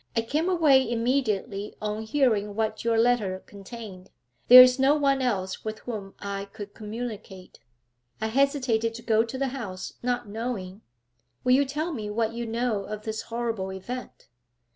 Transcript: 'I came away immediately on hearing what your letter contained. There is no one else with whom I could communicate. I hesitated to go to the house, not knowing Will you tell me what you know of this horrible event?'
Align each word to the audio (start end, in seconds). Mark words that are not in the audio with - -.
'I 0.15 0.23
came 0.23 0.49
away 0.49 0.91
immediately 0.91 1.75
on 1.79 2.01
hearing 2.01 2.55
what 2.55 2.83
your 2.83 2.97
letter 2.97 3.43
contained. 3.45 4.09
There 4.47 4.63
is 4.63 4.79
no 4.79 4.95
one 4.95 5.21
else 5.21 5.63
with 5.63 5.77
whom 5.81 6.15
I 6.17 6.45
could 6.45 6.73
communicate. 6.73 7.59
I 8.19 8.25
hesitated 8.25 8.95
to 8.95 9.03
go 9.03 9.23
to 9.23 9.37
the 9.37 9.49
house, 9.49 9.93
not 10.01 10.27
knowing 10.27 10.81
Will 11.43 11.51
you 11.53 11.65
tell 11.65 11.93
me 11.93 12.09
what 12.09 12.33
you 12.33 12.47
know 12.47 12.83
of 12.85 13.03
this 13.03 13.21
horrible 13.29 13.71
event?' 13.71 14.27